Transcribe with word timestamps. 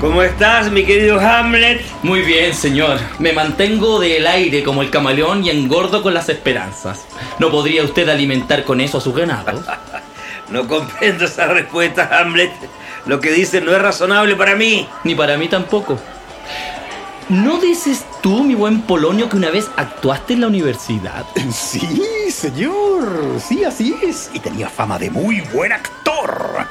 ¿Cómo 0.00 0.22
estás, 0.22 0.70
mi 0.70 0.84
querido 0.84 1.18
Hamlet? 1.18 1.84
Muy 2.04 2.22
bien, 2.22 2.54
señor. 2.54 3.00
Me 3.18 3.32
mantengo 3.32 3.98
del 3.98 4.28
aire 4.28 4.62
como 4.62 4.82
el 4.82 4.90
camaleón 4.90 5.44
y 5.44 5.50
engordo 5.50 6.04
con 6.04 6.14
las 6.14 6.28
esperanzas. 6.28 7.04
¿No 7.40 7.50
podría 7.50 7.82
usted 7.82 8.08
alimentar 8.08 8.62
con 8.62 8.80
eso 8.80 8.98
a 8.98 9.00
su 9.00 9.12
ganado? 9.12 9.60
no 10.50 10.68
comprendo 10.68 11.24
esa 11.24 11.48
respuesta, 11.48 12.08
Hamlet. 12.12 12.52
Lo 13.06 13.18
que 13.18 13.32
dices 13.32 13.60
no 13.60 13.72
es 13.72 13.82
razonable 13.82 14.36
para 14.36 14.54
mí. 14.54 14.86
Ni 15.02 15.16
para 15.16 15.36
mí 15.36 15.48
tampoco. 15.48 15.98
¿No 17.28 17.58
dices 17.58 18.06
tú, 18.22 18.44
mi 18.44 18.54
buen 18.54 18.82
Polonio, 18.82 19.28
que 19.28 19.36
una 19.36 19.50
vez 19.50 19.68
actuaste 19.76 20.34
en 20.34 20.42
la 20.42 20.46
universidad? 20.46 21.26
Sí, 21.52 22.30
señor. 22.30 23.40
Sí, 23.44 23.64
así 23.64 23.96
es. 24.00 24.30
Y 24.32 24.38
tenía 24.38 24.68
fama 24.68 24.96
de 24.96 25.10
muy 25.10 25.40
buen 25.52 25.72
actor. 25.72 26.68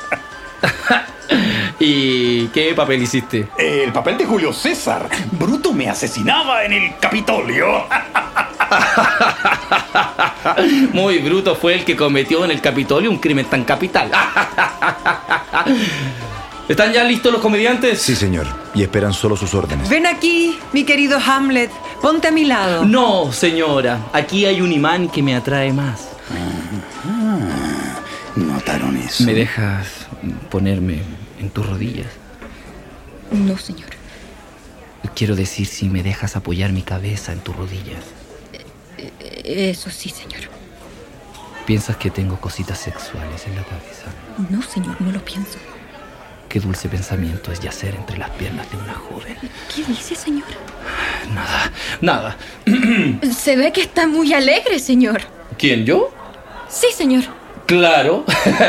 ¿Y 1.79 2.26
qué 2.51 2.73
papel 2.73 3.03
hiciste? 3.03 3.47
El 3.57 3.91
papel 3.91 4.17
de 4.17 4.25
Julio 4.25 4.53
César. 4.53 5.09
Bruto 5.31 5.73
me 5.73 5.89
asesinaba 5.89 6.63
en 6.63 6.73
el 6.73 6.97
Capitolio. 6.99 7.85
Muy 10.93 11.19
bruto 11.19 11.55
fue 11.55 11.75
el 11.75 11.85
que 11.85 11.95
cometió 11.95 12.43
en 12.45 12.51
el 12.51 12.61
Capitolio 12.61 13.09
un 13.09 13.17
crimen 13.19 13.45
tan 13.45 13.63
capital. 13.63 14.11
¿Están 16.67 16.91
ya 16.91 17.03
listos 17.05 17.31
los 17.31 17.41
comediantes? 17.41 18.01
Sí, 18.01 18.15
señor. 18.15 18.45
Y 18.75 18.83
esperan 18.83 19.13
solo 19.13 19.37
sus 19.37 19.53
órdenes. 19.53 19.87
Ven 19.89 20.05
aquí, 20.05 20.59
mi 20.73 20.83
querido 20.83 21.17
Hamlet. 21.17 21.71
Ponte 22.01 22.27
a 22.27 22.31
mi 22.31 22.43
lado. 22.43 22.83
No, 22.83 23.31
señora. 23.31 23.99
Aquí 24.11 24.45
hay 24.45 24.59
un 24.59 24.73
imán 24.73 25.07
que 25.07 25.23
me 25.23 25.33
atrae 25.35 25.71
más. 25.71 26.09
¿Notaron 28.35 28.97
eso? 28.97 29.23
¿Me 29.23 29.33
dejas 29.33 30.07
ponerme 30.49 31.01
en 31.39 31.49
tus 31.49 31.65
rodillas? 31.65 32.07
No, 33.31 33.57
señor. 33.57 33.89
Quiero 35.15 35.35
decir, 35.35 35.65
si 35.65 35.89
me 35.89 36.03
dejas 36.03 36.35
apoyar 36.35 36.71
mi 36.71 36.81
cabeza 36.81 37.31
en 37.33 37.39
tus 37.39 37.55
rodillas. 37.55 38.03
Eso 39.43 39.89
sí, 39.89 40.09
señor. 40.09 40.41
¿Piensas 41.65 41.97
que 41.97 42.09
tengo 42.09 42.39
cositas 42.39 42.77
sexuales 42.77 43.45
en 43.45 43.55
la 43.55 43.63
cabeza? 43.63 44.05
No, 44.49 44.61
señor, 44.61 44.99
no 45.01 45.11
lo 45.11 45.23
pienso. 45.23 45.57
Qué 46.47 46.59
dulce 46.59 46.87
pensamiento 46.87 47.51
es 47.51 47.59
yacer 47.59 47.93
entre 47.95 48.17
las 48.17 48.29
piernas 48.31 48.69
de 48.71 48.77
una 48.77 48.93
joven. 48.93 49.35
¿Qué 49.75 49.83
dice, 49.83 50.15
señor? 50.15 50.47
Nada, 51.33 51.71
nada. 51.99 52.37
Se 53.37 53.57
ve 53.57 53.73
que 53.73 53.81
está 53.81 54.07
muy 54.07 54.33
alegre, 54.33 54.79
señor. 54.79 55.21
¿Quién, 55.57 55.85
yo? 55.85 56.09
Sí, 56.69 56.87
señor. 56.95 57.23
Claro. 57.67 58.23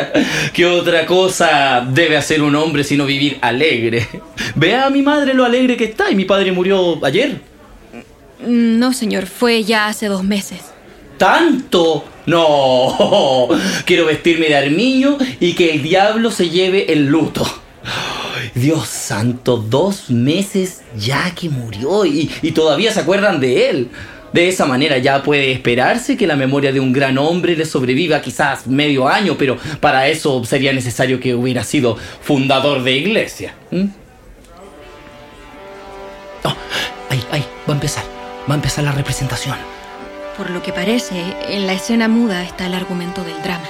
¿Qué 0.52 0.66
otra 0.66 1.06
cosa 1.06 1.86
debe 1.88 2.16
hacer 2.16 2.42
un 2.42 2.56
hombre 2.56 2.82
sino 2.82 3.06
vivir 3.06 3.38
alegre? 3.40 4.08
Vea 4.56 4.86
a 4.86 4.90
mi 4.90 5.02
madre 5.02 5.34
lo 5.34 5.44
alegre 5.44 5.76
que 5.76 5.84
está 5.84 6.10
y 6.10 6.16
mi 6.16 6.24
padre 6.24 6.50
murió 6.50 7.02
ayer. 7.04 7.40
No, 8.44 8.92
señor, 8.92 9.26
fue 9.26 9.62
ya 9.62 9.86
hace 9.86 10.06
dos 10.06 10.24
meses. 10.24 10.58
¿Tanto? 11.16 12.04
No. 12.26 13.48
Quiero 13.84 14.06
vestirme 14.06 14.48
de 14.48 14.56
armiño 14.56 15.16
y 15.38 15.52
que 15.54 15.70
el 15.70 15.82
diablo 15.82 16.32
se 16.32 16.50
lleve 16.50 16.92
el 16.92 17.06
luto. 17.06 17.46
Dios 18.54 18.88
santo, 18.88 19.58
dos 19.58 20.10
meses 20.10 20.82
ya 20.96 21.32
que 21.36 21.48
murió 21.48 22.04
y, 22.04 22.30
y 22.42 22.50
todavía 22.50 22.92
se 22.92 23.00
acuerdan 23.00 23.38
de 23.38 23.70
él. 23.70 23.90
De 24.32 24.48
esa 24.48 24.66
manera 24.66 24.98
ya 24.98 25.22
puede 25.22 25.52
esperarse 25.52 26.16
que 26.16 26.26
la 26.26 26.36
memoria 26.36 26.72
de 26.72 26.80
un 26.80 26.92
gran 26.92 27.16
hombre 27.18 27.56
le 27.56 27.64
sobreviva 27.64 28.20
quizás 28.20 28.66
medio 28.66 29.08
año, 29.08 29.36
pero 29.38 29.56
para 29.80 30.08
eso 30.08 30.44
sería 30.44 30.72
necesario 30.72 31.18
que 31.18 31.34
hubiera 31.34 31.64
sido 31.64 31.96
fundador 31.96 32.82
de 32.82 32.92
iglesia. 32.92 33.54
¿Mm? 33.70 33.86
Oh, 36.44 36.54
ahí, 37.10 37.22
ahí, 37.30 37.44
va 37.68 37.72
a 37.72 37.76
empezar. 37.76 38.04
Va 38.48 38.54
a 38.54 38.56
empezar 38.56 38.84
la 38.84 38.92
representación. 38.92 39.56
Por 40.36 40.50
lo 40.50 40.62
que 40.62 40.72
parece, 40.72 41.20
en 41.48 41.66
la 41.66 41.72
escena 41.72 42.06
muda 42.06 42.42
está 42.44 42.66
el 42.66 42.74
argumento 42.74 43.24
del 43.24 43.42
drama. 43.42 43.66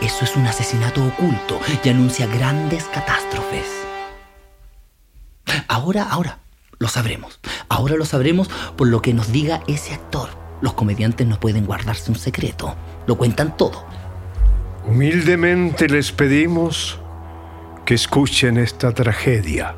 Eso 0.00 0.24
es 0.24 0.34
un 0.34 0.46
asesinato 0.46 1.04
oculto 1.04 1.60
y 1.84 1.88
anuncia 1.88 2.26
grandes 2.26 2.84
catástrofes. 2.84 3.66
Ahora, 5.68 6.04
ahora, 6.10 6.38
lo 6.80 6.88
sabremos. 6.88 7.38
Ahora 7.68 7.94
lo 7.94 8.06
sabremos 8.06 8.48
por 8.76 8.88
lo 8.88 9.02
que 9.02 9.14
nos 9.14 9.30
diga 9.30 9.62
ese 9.68 9.92
actor. 9.92 10.30
Los 10.62 10.72
comediantes 10.72 11.26
no 11.26 11.38
pueden 11.38 11.66
guardarse 11.66 12.10
un 12.10 12.18
secreto. 12.18 12.74
Lo 13.06 13.16
cuentan 13.16 13.56
todo. 13.56 13.84
Humildemente 14.86 15.88
les 15.88 16.10
pedimos 16.10 16.98
que 17.84 17.94
escuchen 17.94 18.56
esta 18.56 18.94
tragedia, 18.94 19.76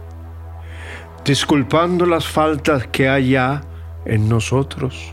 disculpando 1.24 2.06
las 2.06 2.24
faltas 2.24 2.86
que 2.86 3.08
haya 3.08 3.62
en 4.04 4.28
nosotros 4.28 5.12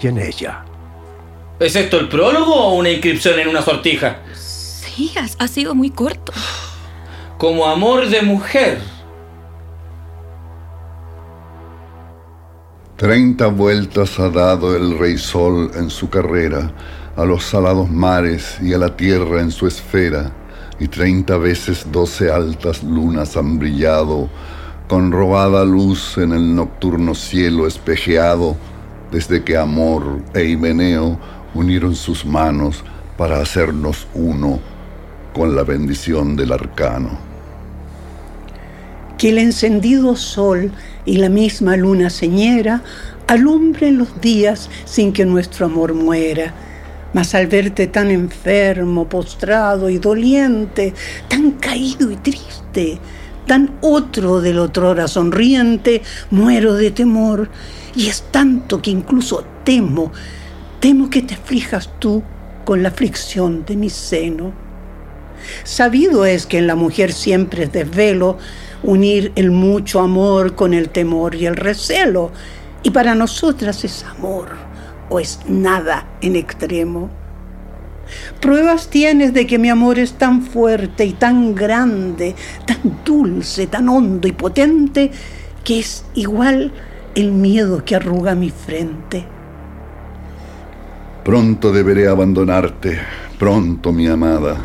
y 0.00 0.08
en 0.08 0.18
ella. 0.18 0.64
¿Es 1.60 1.76
esto 1.76 2.00
el 2.00 2.08
prólogo 2.08 2.54
o 2.54 2.74
una 2.74 2.90
inscripción 2.90 3.38
en 3.38 3.48
una 3.48 3.62
sortija? 3.62 4.18
Sí, 4.34 5.14
ha, 5.16 5.44
ha 5.44 5.46
sido 5.46 5.76
muy 5.76 5.90
corto. 5.90 6.32
Como 7.38 7.66
amor 7.66 8.08
de 8.08 8.22
mujer. 8.22 8.93
Treinta 12.96 13.48
vueltas 13.48 14.20
ha 14.20 14.30
dado 14.30 14.76
el 14.76 14.96
rey 14.96 15.18
sol 15.18 15.72
en 15.74 15.90
su 15.90 16.08
carrera, 16.08 16.70
a 17.16 17.24
los 17.24 17.42
salados 17.42 17.90
mares 17.90 18.56
y 18.62 18.72
a 18.72 18.78
la 18.78 18.96
tierra 18.96 19.40
en 19.40 19.50
su 19.50 19.66
esfera, 19.66 20.30
y 20.78 20.86
treinta 20.86 21.36
veces 21.36 21.88
doce 21.90 22.30
altas 22.30 22.84
lunas 22.84 23.36
han 23.36 23.58
brillado, 23.58 24.28
con 24.86 25.10
robada 25.10 25.64
luz 25.64 26.18
en 26.18 26.32
el 26.34 26.54
nocturno 26.54 27.16
cielo 27.16 27.66
espejeado, 27.66 28.56
desde 29.10 29.42
que 29.42 29.56
amor 29.56 30.20
e 30.32 30.44
Himeneo 30.44 31.18
unieron 31.52 31.96
sus 31.96 32.24
manos 32.24 32.84
para 33.18 33.40
hacernos 33.40 34.06
uno 34.14 34.60
con 35.34 35.56
la 35.56 35.64
bendición 35.64 36.36
del 36.36 36.52
arcano. 36.52 37.33
Que 39.18 39.30
el 39.30 39.38
encendido 39.38 40.16
sol 40.16 40.72
y 41.04 41.18
la 41.18 41.28
misma 41.28 41.76
luna 41.76 42.10
señera 42.10 42.82
alumbren 43.26 43.98
los 43.98 44.20
días 44.20 44.68
sin 44.84 45.12
que 45.12 45.24
nuestro 45.24 45.66
amor 45.66 45.94
muera. 45.94 46.52
Mas 47.12 47.34
al 47.34 47.46
verte 47.46 47.86
tan 47.86 48.10
enfermo, 48.10 49.08
postrado 49.08 49.88
y 49.88 49.98
doliente, 49.98 50.94
tan 51.28 51.52
caído 51.52 52.10
y 52.10 52.16
triste, 52.16 52.98
tan 53.46 53.76
otro 53.80 54.40
del 54.40 54.58
otrora 54.58 55.06
sonriente, 55.06 56.02
muero 56.30 56.74
de 56.74 56.90
temor. 56.90 57.48
Y 57.94 58.08
es 58.08 58.24
tanto 58.32 58.82
que 58.82 58.90
incluso 58.90 59.44
temo, 59.62 60.10
temo 60.80 61.08
que 61.08 61.22
te 61.22 61.34
aflijas 61.34 61.88
tú 62.00 62.22
con 62.64 62.82
la 62.82 62.88
aflicción 62.88 63.64
de 63.64 63.76
mi 63.76 63.90
seno. 63.90 64.52
Sabido 65.62 66.24
es 66.24 66.46
que 66.46 66.58
en 66.58 66.66
la 66.66 66.74
mujer 66.74 67.12
siempre 67.12 67.64
es 67.64 67.72
desvelo 67.72 68.38
unir 68.84 69.32
el 69.34 69.50
mucho 69.50 70.00
amor 70.00 70.54
con 70.54 70.74
el 70.74 70.90
temor 70.90 71.34
y 71.34 71.46
el 71.46 71.56
recelo, 71.56 72.30
y 72.82 72.90
para 72.90 73.14
nosotras 73.14 73.82
es 73.84 74.04
amor 74.04 74.48
o 75.08 75.18
es 75.18 75.40
nada 75.48 76.06
en 76.20 76.36
extremo. 76.36 77.10
Pruebas 78.40 78.88
tienes 78.88 79.32
de 79.32 79.46
que 79.46 79.58
mi 79.58 79.70
amor 79.70 79.98
es 79.98 80.12
tan 80.12 80.42
fuerte 80.42 81.06
y 81.06 81.14
tan 81.14 81.54
grande, 81.54 82.34
tan 82.66 83.00
dulce, 83.04 83.66
tan 83.66 83.88
hondo 83.88 84.28
y 84.28 84.32
potente, 84.32 85.10
que 85.64 85.78
es 85.78 86.04
igual 86.14 86.70
el 87.14 87.32
miedo 87.32 87.82
que 87.84 87.96
arruga 87.96 88.34
mi 88.34 88.50
frente. 88.50 89.24
Pronto 91.24 91.72
deberé 91.72 92.06
abandonarte, 92.06 92.98
pronto 93.38 93.92
mi 93.92 94.06
amada, 94.06 94.56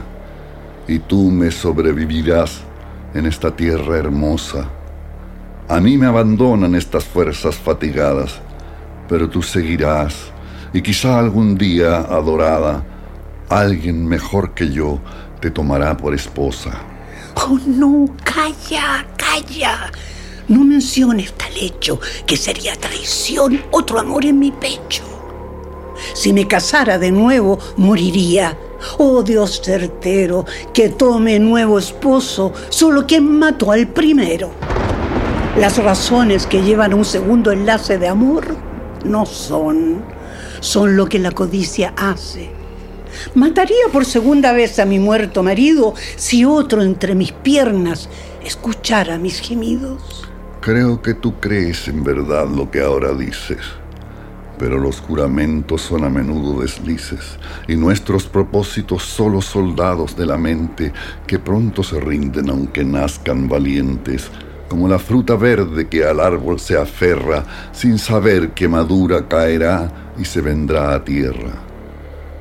y 0.89 0.99
tú 0.99 1.31
me 1.31 1.51
sobrevivirás 1.51 2.68
en 3.13 3.25
esta 3.25 3.55
tierra 3.55 3.97
hermosa. 3.97 4.69
A 5.67 5.79
mí 5.79 5.97
me 5.97 6.07
abandonan 6.07 6.75
estas 6.75 7.03
fuerzas 7.03 7.55
fatigadas, 7.55 8.39
pero 9.07 9.29
tú 9.29 9.41
seguirás 9.41 10.31
y 10.73 10.81
quizá 10.81 11.19
algún 11.19 11.57
día, 11.57 11.97
adorada, 11.97 12.83
alguien 13.49 14.05
mejor 14.07 14.53
que 14.53 14.69
yo 14.69 14.99
te 15.39 15.51
tomará 15.51 15.95
por 15.97 16.13
esposa. 16.13 16.71
Oh, 17.35 17.59
no, 17.65 18.07
calla, 18.23 19.05
calla. 19.17 19.91
No 20.47 20.63
menciones 20.63 21.33
tal 21.33 21.55
hecho, 21.59 21.99
que 22.25 22.35
sería 22.35 22.75
traición 22.75 23.61
otro 23.71 23.99
amor 23.99 24.25
en 24.25 24.39
mi 24.39 24.51
pecho. 24.51 25.03
Si 26.13 26.33
me 26.33 26.47
casara 26.47 26.97
de 26.97 27.11
nuevo, 27.11 27.59
moriría. 27.77 28.57
Oh 28.97 29.23
Dios 29.23 29.61
certero, 29.63 30.45
que 30.73 30.89
tome 30.89 31.39
nuevo 31.39 31.79
esposo 31.79 32.53
solo 32.69 33.05
quien 33.05 33.39
mató 33.39 33.71
al 33.71 33.87
primero. 33.87 34.51
Las 35.57 35.77
razones 35.83 36.45
que 36.45 36.61
llevan 36.61 36.93
a 36.93 36.95
un 36.95 37.05
segundo 37.05 37.51
enlace 37.51 37.97
de 37.97 38.07
amor 38.07 38.55
no 39.03 39.25
son, 39.25 40.01
son 40.59 40.95
lo 40.95 41.07
que 41.07 41.19
la 41.19 41.31
codicia 41.31 41.93
hace. 41.97 42.51
Mataría 43.35 43.87
por 43.91 44.05
segunda 44.05 44.53
vez 44.53 44.79
a 44.79 44.85
mi 44.85 44.99
muerto 44.99 45.43
marido 45.43 45.93
si 46.15 46.45
otro 46.45 46.81
entre 46.81 47.15
mis 47.15 47.31
piernas 47.31 48.09
escuchara 48.43 49.17
mis 49.17 49.41
gemidos. 49.41 50.29
Creo 50.61 51.01
que 51.01 51.13
tú 51.13 51.39
crees 51.39 51.87
en 51.87 52.03
verdad 52.03 52.47
lo 52.47 52.69
que 52.69 52.81
ahora 52.81 53.13
dices, 53.13 53.59
pero 54.59 54.77
los 54.77 54.99
juramentos 54.99 55.81
son 55.81 56.03
a 56.03 56.09
menudo 56.09 56.61
deslices 56.61 57.39
y 57.67 57.77
nuestros 57.77 58.27
propósitos 58.27 59.03
solo 59.03 59.41
soldados 59.41 60.17
de 60.17 60.25
la 60.25 60.37
mente 60.37 60.91
que 61.25 61.39
pronto 61.39 61.81
se 61.81 61.99
rinden 61.99 62.49
aunque 62.49 62.83
nazcan 62.83 63.47
valientes, 63.47 64.29
como 64.67 64.89
la 64.89 64.99
fruta 64.99 65.35
verde 65.35 65.87
que 65.87 66.03
al 66.03 66.19
árbol 66.19 66.59
se 66.59 66.77
aferra 66.77 67.45
sin 67.71 67.97
saber 67.97 68.51
que 68.51 68.67
madura 68.67 69.27
caerá 69.27 70.11
y 70.19 70.25
se 70.25 70.41
vendrá 70.41 70.93
a 70.93 71.03
tierra. 71.05 71.69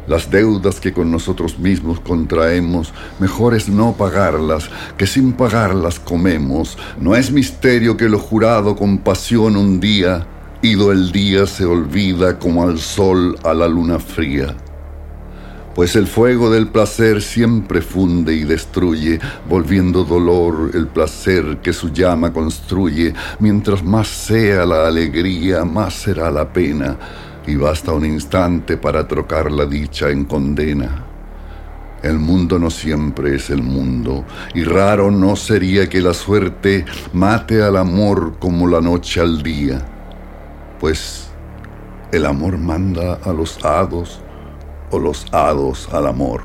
Las 0.08 0.30
deudas 0.30 0.80
que 0.80 0.92
con 0.94 1.10
nosotros 1.10 1.58
mismos 1.58 2.00
contraemos, 2.00 2.94
mejor 3.20 3.54
es 3.54 3.68
no 3.68 3.92
pagarlas, 3.92 4.70
que 4.96 5.06
sin 5.06 5.34
pagarlas 5.34 6.00
comemos. 6.00 6.78
No 6.98 7.14
es 7.14 7.30
misterio 7.30 7.98
que 7.98 8.08
lo 8.08 8.18
jurado 8.18 8.74
con 8.74 8.98
pasión 8.98 9.54
un 9.54 9.80
día, 9.80 10.26
ido 10.62 10.92
el 10.92 11.12
día 11.12 11.46
se 11.46 11.64
olvida 11.64 12.38
como 12.38 12.64
al 12.64 12.78
sol 12.78 13.38
a 13.44 13.54
la 13.54 13.68
luna 13.68 13.98
fría. 13.98 14.54
Pues 15.74 15.94
el 15.94 16.08
fuego 16.08 16.50
del 16.50 16.66
placer 16.66 17.22
siempre 17.22 17.80
funde 17.82 18.34
y 18.34 18.42
destruye, 18.42 19.20
volviendo 19.48 20.02
dolor 20.02 20.72
el 20.74 20.88
placer 20.88 21.58
que 21.62 21.72
su 21.72 21.92
llama 21.92 22.32
construye. 22.32 23.14
Mientras 23.38 23.84
más 23.84 24.08
sea 24.08 24.66
la 24.66 24.88
alegría, 24.88 25.64
más 25.64 25.94
será 25.94 26.32
la 26.32 26.52
pena 26.52 26.96
y 27.46 27.54
basta 27.54 27.92
un 27.92 28.04
instante 28.04 28.76
para 28.76 29.06
trocar 29.06 29.52
la 29.52 29.64
dicha 29.66 30.10
en 30.10 30.24
condena. 30.24 31.04
El 32.02 32.18
mundo 32.18 32.58
no 32.58 32.70
siempre 32.70 33.36
es 33.36 33.50
el 33.50 33.62
mundo, 33.62 34.24
y 34.54 34.64
raro 34.64 35.10
no 35.10 35.34
sería 35.34 35.88
que 35.88 36.00
la 36.00 36.14
suerte 36.14 36.84
mate 37.12 37.62
al 37.62 37.76
amor 37.76 38.34
como 38.38 38.68
la 38.68 38.80
noche 38.80 39.20
al 39.20 39.42
día, 39.42 39.84
pues 40.80 41.28
el 42.12 42.26
amor 42.26 42.58
manda 42.58 43.18
a 43.24 43.32
los 43.32 43.64
hados 43.64 44.20
o 44.90 44.98
los 44.98 45.26
hados 45.32 45.88
al 45.92 46.06
amor. 46.06 46.42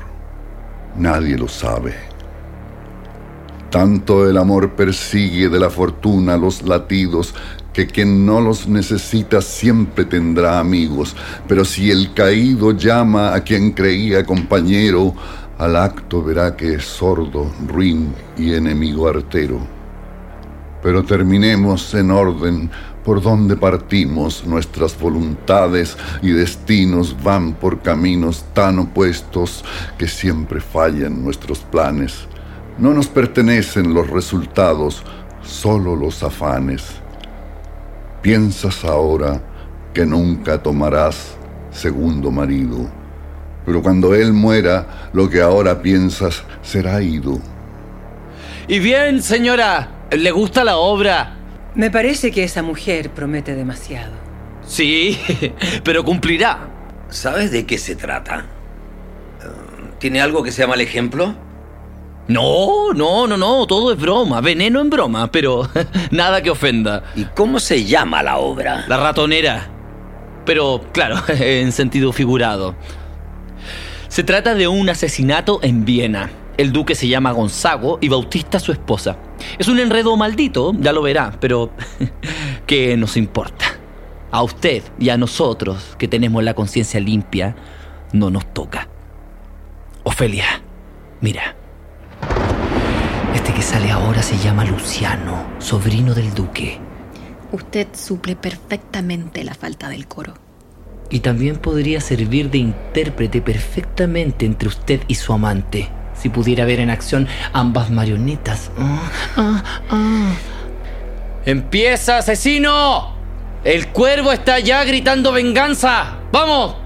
Nadie 0.96 1.36
lo 1.36 1.48
sabe. 1.48 1.94
Tanto 3.70 4.28
el 4.28 4.36
amor 4.36 4.72
persigue 4.72 5.48
de 5.48 5.58
la 5.58 5.70
fortuna 5.70 6.36
los 6.36 6.62
latidos 6.62 7.34
que 7.72 7.88
quien 7.88 8.24
no 8.24 8.40
los 8.40 8.68
necesita 8.68 9.42
siempre 9.42 10.04
tendrá 10.04 10.60
amigos, 10.60 11.16
pero 11.48 11.64
si 11.64 11.90
el 11.90 12.14
caído 12.14 12.70
llama 12.70 13.34
a 13.34 13.40
quien 13.40 13.72
creía 13.72 14.24
compañero, 14.24 15.12
al 15.58 15.74
acto 15.74 16.22
verá 16.22 16.56
que 16.56 16.74
es 16.74 16.84
sordo, 16.84 17.50
ruin 17.66 18.14
y 18.38 18.54
enemigo 18.54 19.08
artero. 19.08 19.58
Pero 20.84 21.02
terminemos 21.02 21.94
en 21.94 22.10
orden 22.10 22.70
por 23.06 23.22
donde 23.22 23.56
partimos, 23.56 24.46
nuestras 24.46 25.00
voluntades 25.00 25.96
y 26.20 26.30
destinos 26.30 27.16
van 27.22 27.54
por 27.54 27.80
caminos 27.80 28.44
tan 28.52 28.78
opuestos 28.78 29.64
que 29.96 30.06
siempre 30.06 30.60
fallan 30.60 31.24
nuestros 31.24 31.60
planes. 31.60 32.26
No 32.78 32.92
nos 32.92 33.06
pertenecen 33.06 33.94
los 33.94 34.10
resultados, 34.10 35.02
solo 35.42 35.96
los 35.96 36.22
afanes. 36.22 36.84
Piensas 38.20 38.84
ahora 38.84 39.40
que 39.94 40.04
nunca 40.04 40.62
tomarás 40.62 41.34
segundo 41.70 42.30
marido, 42.30 42.90
pero 43.64 43.82
cuando 43.82 44.14
él 44.14 44.34
muera, 44.34 45.08
lo 45.14 45.30
que 45.30 45.40
ahora 45.40 45.80
piensas 45.80 46.42
será 46.60 47.00
ido. 47.00 47.40
Y 48.68 48.80
bien, 48.80 49.22
señora, 49.22 49.93
¿le 50.16 50.30
gusta 50.30 50.64
la 50.64 50.76
obra? 50.76 51.36
Me 51.74 51.90
parece 51.90 52.30
que 52.30 52.44
esa 52.44 52.62
mujer 52.62 53.10
promete 53.10 53.54
demasiado. 53.54 54.12
Sí, 54.66 55.18
pero 55.84 56.04
cumplirá. 56.04 56.68
¿Sabes 57.08 57.50
de 57.50 57.66
qué 57.66 57.78
se 57.78 57.96
trata? 57.96 58.46
¿Tiene 59.98 60.20
algo 60.20 60.42
que 60.42 60.52
sea 60.52 60.66
mal 60.66 60.80
ejemplo? 60.80 61.34
No, 62.26 62.92
no, 62.94 63.26
no, 63.26 63.36
no, 63.36 63.66
todo 63.66 63.92
es 63.92 63.98
broma, 63.98 64.40
veneno 64.40 64.80
en 64.80 64.88
broma, 64.88 65.30
pero 65.30 65.68
nada 66.10 66.42
que 66.42 66.50
ofenda. 66.50 67.04
¿Y 67.14 67.24
cómo 67.24 67.60
se 67.60 67.84
llama 67.84 68.22
la 68.22 68.38
obra? 68.38 68.84
La 68.88 68.96
ratonera. 68.96 69.68
Pero, 70.46 70.84
claro, 70.92 71.16
en 71.28 71.72
sentido 71.72 72.12
figurado. 72.12 72.74
Se 74.08 74.22
trata 74.22 74.54
de 74.54 74.68
un 74.68 74.88
asesinato 74.88 75.60
en 75.62 75.84
Viena. 75.84 76.30
El 76.56 76.72
duque 76.72 76.94
se 76.94 77.08
llama 77.08 77.32
Gonzago 77.32 77.98
y 78.00 78.08
Bautista 78.08 78.60
su 78.60 78.70
esposa. 78.70 79.16
Es 79.58 79.66
un 79.66 79.80
enredo 79.80 80.16
maldito, 80.16 80.72
ya 80.78 80.92
lo 80.92 81.02
verá, 81.02 81.36
pero 81.40 81.70
¿qué 82.66 82.96
nos 82.96 83.16
importa? 83.16 83.66
A 84.30 84.42
usted 84.42 84.82
y 84.98 85.08
a 85.08 85.16
nosotros, 85.16 85.96
que 85.98 86.06
tenemos 86.06 86.44
la 86.44 86.54
conciencia 86.54 87.00
limpia, 87.00 87.56
no 88.12 88.30
nos 88.30 88.52
toca. 88.54 88.88
Ofelia, 90.04 90.62
mira. 91.20 91.56
Este 93.34 93.52
que 93.52 93.62
sale 93.62 93.90
ahora 93.90 94.22
se 94.22 94.38
llama 94.38 94.64
Luciano, 94.64 95.46
sobrino 95.58 96.14
del 96.14 96.32
duque. 96.34 96.78
Usted 97.50 97.88
suple 97.94 98.36
perfectamente 98.36 99.42
la 99.42 99.54
falta 99.54 99.88
del 99.88 100.06
coro. 100.06 100.34
Y 101.10 101.20
también 101.20 101.56
podría 101.56 102.00
servir 102.00 102.50
de 102.50 102.58
intérprete 102.58 103.42
perfectamente 103.42 104.46
entre 104.46 104.68
usted 104.68 105.00
y 105.08 105.16
su 105.16 105.32
amante, 105.32 105.88
si 106.20 106.28
pudiera 106.28 106.64
ver 106.64 106.80
en 106.80 106.90
acción 106.90 107.28
ambas 107.52 107.90
marionetas. 107.90 108.70
¡Empieza, 111.44 112.18
asesino! 112.18 113.14
El 113.64 113.88
cuervo 113.88 114.32
está 114.32 114.58
ya 114.58 114.84
gritando 114.84 115.32
venganza. 115.32 116.18
¡Vamos! 116.32 116.76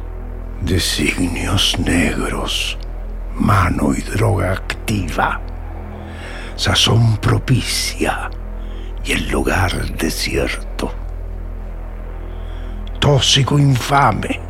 Designios 0.60 1.78
negros, 1.78 2.78
mano 3.36 3.94
y 3.94 4.00
droga 4.00 4.52
activa 4.52 5.40
sazón 6.58 7.18
propicia 7.18 8.28
y 9.04 9.12
el 9.12 9.30
lugar 9.30 9.96
desierto. 9.96 10.92
Tóxico 12.98 13.56
infame, 13.60 14.40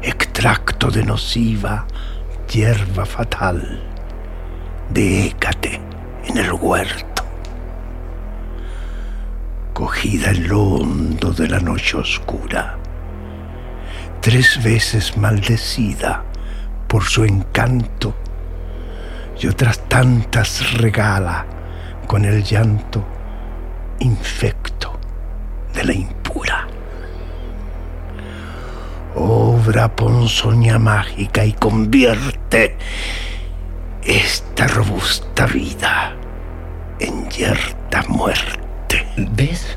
extracto 0.00 0.90
de 0.90 1.04
nociva, 1.04 1.86
hierba 2.50 3.04
fatal, 3.04 3.85
de 4.90 5.26
écate 5.26 5.80
en 6.26 6.38
el 6.38 6.52
huerto. 6.52 7.24
Cogida 9.72 10.30
en 10.30 10.48
lo 10.48 10.62
hondo 10.62 11.32
de 11.32 11.48
la 11.48 11.60
noche 11.60 11.96
oscura, 11.96 12.78
tres 14.20 14.62
veces 14.62 15.16
maldecida 15.16 16.24
por 16.88 17.04
su 17.04 17.24
encanto 17.24 18.14
y 19.38 19.46
otras 19.48 19.86
tantas 19.88 20.72
regala 20.78 21.44
con 22.06 22.24
el 22.24 22.42
llanto 22.42 23.04
infecto 23.98 24.98
de 25.74 25.84
la 25.84 25.92
impura. 25.92 26.66
Obra 29.14 29.94
ponzoña 29.94 30.78
mágica 30.78 31.44
y 31.44 31.52
convierte 31.52 32.76
esta 34.06 34.66
robusta 34.68 35.46
vida 35.46 36.14
en 37.00 37.28
yerta 37.28 38.02
muerte. 38.08 39.06
¿Ves? 39.16 39.76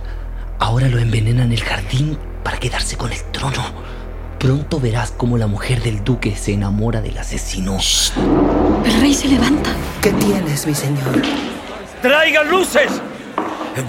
Ahora 0.59 0.87
lo 0.87 0.99
envenena 0.99 1.43
en 1.43 1.51
el 1.51 1.63
jardín 1.63 2.17
para 2.43 2.59
quedarse 2.59 2.95
con 2.95 3.11
el 3.11 3.21
trono. 3.31 3.63
Pronto 4.37 4.79
verás 4.79 5.11
cómo 5.17 5.37
la 5.37 5.47
mujer 5.47 5.81
del 5.81 6.03
duque 6.03 6.35
se 6.35 6.53
enamora 6.53 7.01
del 7.01 7.17
asesino. 7.17 7.77
El 8.85 9.01
rey 9.01 9.13
se 9.13 9.27
levanta. 9.27 9.71
¿Qué 10.01 10.11
tienes, 10.11 10.65
mi 10.65 10.75
señor? 10.75 11.21
¡Traigan 12.01 12.49
luces! 12.49 13.01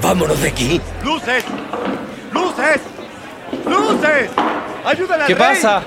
¡Vámonos 0.03 0.41
de 0.41 0.49
aquí! 0.49 0.81
¡Luces! 1.05 1.45
¡Luces! 2.33 2.81
¡Luces! 3.67 4.31
¡Ayúdale 4.85 5.23
al 5.23 5.27
¿Qué 5.27 5.35
rey! 5.35 5.43
pasa? 5.55 5.83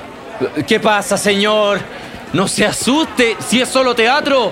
¿Qué 0.67 0.79
pasa, 0.79 1.17
señor? 1.17 1.79
No 2.33 2.47
se 2.47 2.65
asuste, 2.65 3.37
si 3.39 3.61
es 3.61 3.69
solo 3.69 3.93
teatro. 3.93 4.51